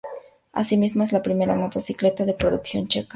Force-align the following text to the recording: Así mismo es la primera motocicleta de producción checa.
Así 0.51 0.77
mismo 0.77 1.03
es 1.03 1.13
la 1.13 1.21
primera 1.21 1.53
motocicleta 1.53 2.25
de 2.25 2.33
producción 2.33 2.87
checa. 2.87 3.09